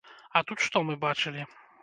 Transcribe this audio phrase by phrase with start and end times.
[0.39, 1.47] А тут што мы бачылі?